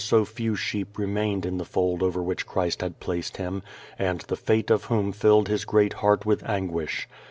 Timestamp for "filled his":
5.11-5.63